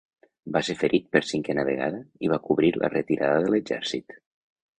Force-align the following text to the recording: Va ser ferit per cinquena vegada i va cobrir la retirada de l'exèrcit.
Va 0.55 0.61
ser 0.69 0.75
ferit 0.77 1.03
per 1.15 1.21
cinquena 1.31 1.65
vegada 1.67 1.99
i 2.25 2.31
va 2.33 2.41
cobrir 2.49 2.73
la 2.85 2.91
retirada 2.95 3.45
de 3.45 3.53
l'exèrcit. 3.57 4.19